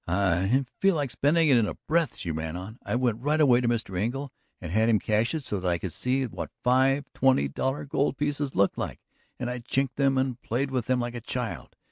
"I 0.07 0.65
feel 0.79 0.95
like 0.95 1.11
spending 1.11 1.47
it 1.49 1.53
all 1.53 1.59
in 1.59 1.67
a 1.67 1.75
breath," 1.87 2.15
she 2.15 2.31
ran 2.31 2.55
on. 2.55 2.79
"I 2.83 2.95
went 2.95 3.21
right 3.21 3.39
away 3.39 3.61
to 3.61 3.67
Mr. 3.67 3.95
Engle 3.99 4.31
and 4.59 4.71
had 4.71 4.89
him 4.89 4.97
cash 4.97 5.35
it 5.35 5.43
so 5.43 5.59
that 5.59 5.67
I 5.67 5.77
could 5.77 5.93
see 5.93 6.25
what 6.25 6.49
five 6.63 7.05
twenty 7.13 7.47
dollar 7.47 7.85
gold 7.85 8.17
pieces 8.17 8.55
looked 8.55 8.79
like. 8.79 8.99
And 9.37 9.47
I 9.47 9.59
chinked 9.59 9.97
them 9.97 10.17
and 10.17 10.41
played 10.41 10.71
with 10.71 10.87
them 10.87 10.99
like 11.01 11.13
a 11.13 11.21
child! 11.21 11.75